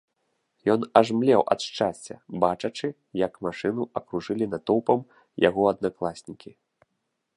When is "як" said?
3.25-3.33